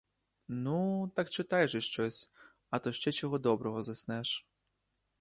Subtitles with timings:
[0.47, 2.31] Ну, так читай же щось,
[2.69, 4.47] а то ще чого доброго заснеш.